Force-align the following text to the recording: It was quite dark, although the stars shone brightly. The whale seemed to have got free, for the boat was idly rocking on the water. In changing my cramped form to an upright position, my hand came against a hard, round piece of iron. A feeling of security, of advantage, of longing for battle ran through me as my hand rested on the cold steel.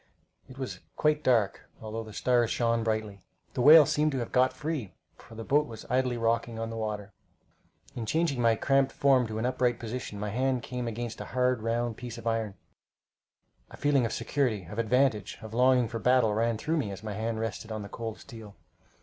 It 0.49 0.57
was 0.57 0.79
quite 0.95 1.23
dark, 1.23 1.69
although 1.79 2.01
the 2.03 2.11
stars 2.11 2.49
shone 2.49 2.83
brightly. 2.83 3.21
The 3.53 3.61
whale 3.61 3.85
seemed 3.85 4.11
to 4.13 4.17
have 4.17 4.31
got 4.31 4.51
free, 4.51 4.95
for 5.15 5.35
the 5.35 5.43
boat 5.43 5.67
was 5.67 5.85
idly 5.91 6.17
rocking 6.17 6.57
on 6.57 6.71
the 6.71 6.75
water. 6.75 7.13
In 7.95 8.07
changing 8.07 8.41
my 8.41 8.55
cramped 8.55 8.91
form 8.91 9.27
to 9.27 9.37
an 9.37 9.45
upright 9.45 9.77
position, 9.77 10.19
my 10.19 10.31
hand 10.31 10.63
came 10.63 10.87
against 10.87 11.21
a 11.21 11.25
hard, 11.37 11.61
round 11.61 11.97
piece 11.97 12.17
of 12.17 12.25
iron. 12.25 12.55
A 13.69 13.77
feeling 13.77 14.03
of 14.07 14.11
security, 14.11 14.63
of 14.65 14.79
advantage, 14.79 15.37
of 15.43 15.53
longing 15.53 15.87
for 15.87 15.99
battle 15.99 16.33
ran 16.33 16.57
through 16.57 16.77
me 16.77 16.89
as 16.89 17.03
my 17.03 17.13
hand 17.13 17.39
rested 17.39 17.71
on 17.71 17.83
the 17.83 17.87
cold 17.87 18.17
steel. 18.17 18.55